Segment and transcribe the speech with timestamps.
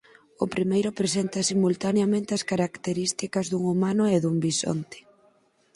[0.43, 4.97] O primeiro presenta simultaneamente as características dun humano e dun bisonte.